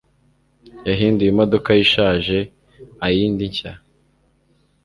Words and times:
Yahinduye 0.87 1.29
imodoka 1.31 1.69
ye 1.75 1.81
ishaje 1.85 2.37
ayindi 3.05 3.43
nshya. 3.51 3.73